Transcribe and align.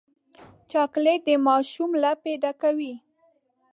چاکلېټ 0.69 1.19
د 1.27 1.29
ماشوم 1.47 1.91
لپې 2.03 2.33
ډکوي. 2.41 2.93